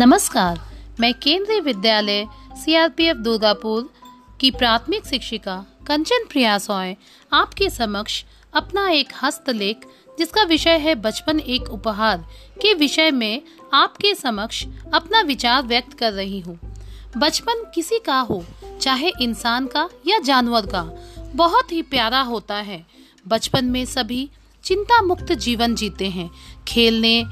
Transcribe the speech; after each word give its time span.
नमस्कार, 0.00 0.60
मैं 1.00 1.14
केंद्रीय 1.14 1.60
विद्यालय 1.60 2.26
सीआरपीएफ 2.64 3.16
दुर्गापुर 3.16 3.90
की 4.40 4.50
प्राथमिक 4.50 5.06
शिक्षिका 5.06 5.56
कंचन 5.86 6.26
प्रिया 6.30 6.58
सॉय 6.58 6.94
आपके 7.32 7.70
समक्ष 7.70 8.24
अपना 8.54 8.88
एक 8.90 9.08
हस्तलेख, 9.22 9.76
जिसका 10.18 10.42
विषय 10.42 10.76
है 10.76 10.94
बचपन 10.94 11.40
एक 11.40 11.62
उपहार, 11.62 12.18
के 12.62 12.74
विषय 12.74 13.10
में 13.10 13.42
आपके 13.74 14.14
समक्ष 14.14 14.64
अपना 14.94 15.20
विचार 15.20 15.62
व्यक्त 15.62 15.98
कर 15.98 16.12
रही 16.12 16.40
हूँ। 16.40 16.58
बचपन 17.16 17.70
किसी 17.74 17.98
का 17.98 18.20
हो, 18.20 18.44
चाहे 18.80 19.12
इंसान 19.20 19.66
का 19.66 19.88
या 20.06 20.18
जानवर 20.18 20.66
का, 20.66 20.82
बहुत 21.34 21.72
ही 21.72 21.82
प्यारा 21.82 22.20
होता 22.20 22.54
है। 22.54 22.86
बचपन 23.28 23.64
में 23.64 23.84
सभी 23.84 24.30
चिंता 24.64 25.02
मुक्त 25.02 25.32
जीवन 25.32 25.74
जीते 25.74 26.08
हैं। 26.08 26.30
खेलने 26.68 27.24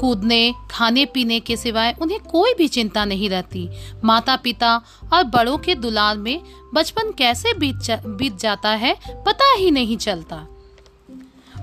कूदने 0.00 0.52
खाने 0.70 1.04
पीने 1.04 1.38
के 1.40 1.56
सिवाय 1.56 1.94
उन्हें 2.02 2.20
कोई 2.22 2.54
भी 2.54 2.68
चिंता 2.68 3.04
नहीं 3.04 3.28
रहती। 3.30 3.68
माता 4.04 4.36
पिता 4.36 4.76
और 5.12 5.24
बड़ों 5.24 5.58
के 5.58 5.74
दुलार 5.74 6.16
में 6.18 6.40
बचपन 6.74 7.12
कैसे 7.12 7.52
बीत 7.54 7.76
जा, 7.76 7.96
बीत 7.96 8.38
जाता 8.38 8.70
है 8.70 8.96
पता 9.26 9.52
ही 9.52 9.70
नहीं 9.70 9.96
चलता। 9.96 10.46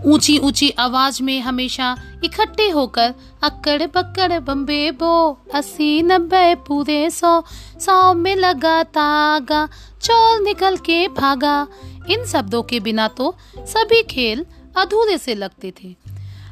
ऊँची 0.06 0.38
ऊँची 0.38 0.70
आवाज़ 0.80 1.22
में 1.24 1.40
हमेशा 1.42 1.96
इकट्ठे 2.24 2.70
होकर 2.70 3.14
अक्कड़ 3.44 3.84
बक्कड़ 3.86 4.40
बम्बे 4.40 4.92
बो 4.92 5.40
अस्सी 5.54 6.02
नब्बे 6.02 6.56
पूरे 6.68 7.10
सौ 7.10 7.42
सौ 7.80 8.14
में 8.14 8.36
लगा 8.36 8.82
तागा 8.84 9.66
चोल 10.02 10.44
निकल 10.44 10.78
के 10.78 11.08
भागा। 11.08 11.68
इन 12.10 12.26
शब्दों 12.26 12.64
के 12.64 12.80
बिना 12.80 13.08
तो 13.08 13.34
सभी 13.58 14.02
खेल 14.04 14.46
अधूरे 14.78 15.18
से 15.18 15.36
लगते 15.36 15.74
थे। 15.84 15.96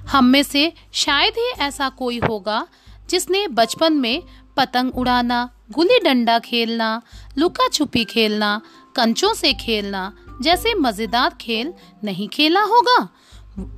हम 0.09 0.26
में 0.26 0.44
से 0.44 0.72
शायद 0.93 1.34
ही 1.38 1.49
ऐसा 1.62 1.90
कोई 1.90 2.20
होगा 2.20 2.65
जिसने 3.10 3.48
बचपन 3.48 3.93
में 3.93 4.24
पतंग 4.57 4.98
उड़ाना, 4.98 5.49
गुल्ली 5.71 5.99
डंडा 5.99 6.38
खेलना, 6.40 7.01
लुका 7.38 7.68
छुपी 7.68 8.04
खेलना, 8.05 8.62
कंचों 8.96 9.34
से 9.34 9.54
खेलना 9.54 10.12
जैसे 10.41 10.74
मज़ेदार 10.76 11.35
खेल 11.41 11.74
नहीं 12.04 12.27
खेला 12.27 12.62
होगा। 12.63 12.98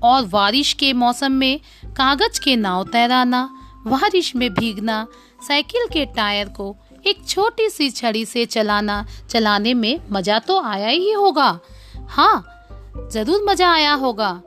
और 0.03 0.25
बारिश 0.25 0.73
के 0.73 0.91
मौसम 0.93 1.31
में 1.31 1.59
कागज़ 1.97 2.39
के 2.41 2.55
नाव 2.55 2.83
तैराना 2.83 3.43
बारिश 3.87 4.35
में 4.35 4.49
भीगना, 4.53 5.05
साइकिल 5.47 5.87
के 5.87 6.05
टायर 6.05 6.49
को 6.49 6.75
एक 7.07 7.25
छोटी 7.27 7.69
सी 7.69 7.89
छड़ी 7.89 8.25
से 8.25 8.45
चलाना, 8.45 9.05
चलाने 9.29 9.73
में 9.73 9.99
मज़ा 10.11 10.39
तो 10.39 10.61
आया 10.61 10.87
ही 10.87 11.11
होगा। 11.11 11.59
हाँ 12.09 12.45
ज़रूर 13.11 13.43
मज़ा 13.49 13.71
आया 13.71 13.93
होगा। 13.93 14.41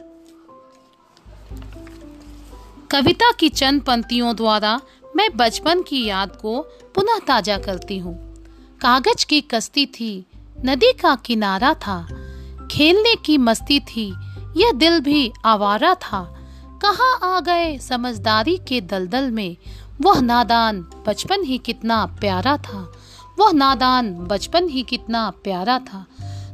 कविता 2.90 3.32
की 3.32 3.48
चंद 3.48 3.82
पंक्तियों 3.82 4.36
द्वारा 4.36 4.80
मैं 5.16 5.36
बचपन 5.36 5.82
की 5.82 6.04
याद 6.04 6.36
को 6.42 6.60
पुनः 6.94 7.18
ताज़ा 7.18 7.58
करती 7.58 7.98
हूँ। 7.98 8.34
कागज़ 8.80 9.26
की 9.26 9.40
कश्ती 9.40 9.86
थी, 9.86 10.26
नदी 10.64 10.92
का 10.92 11.14
किनारा 11.14 11.74
था। 11.74 12.08
खेलने 12.70 13.16
की 13.16 13.38
मस्ती 13.38 13.80
थी, 13.80 14.14
यह 14.56 14.72
दिल 14.72 15.00
भी 15.00 15.32
आवारा 15.44 15.94
था। 15.94 16.48
कहाँ 16.82 17.36
आ 17.36 17.40
गए 17.40 17.78
समझदारी 17.78 18.60
के 18.68 18.80
दलदल 18.80 19.30
में? 19.30 19.56
वह 20.00 20.20
नादान 20.20 20.86
बचपन 21.06 21.44
ही 21.44 21.58
कितना 21.58 22.06
प्यारा 22.06 22.56
था। 22.56 22.92
वह 23.38 23.52
नादान 23.52 24.14
बचपन 24.14 24.68
ही 24.68 24.82
कितना 24.82 25.30
प्यारा 25.30 25.78
था। 25.78 26.06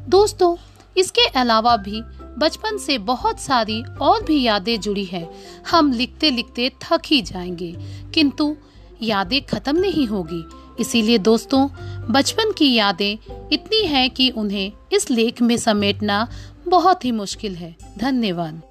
दोस्तों, 0.09 0.57
इसके 0.97 1.27
अलावा 1.27 1.77
भी 1.77 2.03
बचपन 2.41 2.79
से 2.79 2.99
बहुत 2.99 3.41
सारी 3.41 3.83
और 4.01 4.23
भी 4.23 4.43
यादें 4.43 4.81
जुड़ी 4.81 5.05
हैं। 5.05 5.31
हम 5.71 5.93
लिखते 5.93 6.31
लिखते 6.31 6.73
थक 6.83 7.03
ही 7.07 7.23
जाएँगे, 7.23 7.77
किंतु 8.15 8.57
यादें 9.03 9.43
खत्म 9.43 9.77
नहीं 9.77 10.07
होगी। 10.07 10.45
इसीलिए 10.81 11.19
दोस्तों, 11.19 11.69
बचपन 12.11 12.53
की 12.53 12.75
यादें 12.75 13.47
इतनी 13.53 13.87
हैं 13.87 14.11
कि 14.11 14.31
उन्हें 14.31 14.73
इस 14.93 15.11
लेख 15.11 15.43
में 15.43 15.57
समेटना 15.57 16.29
बहुत 16.69 17.05
ही 17.05 17.13
मुश्किल 17.13 17.57
है। 17.57 17.77
धन्यवाद। 17.99 18.63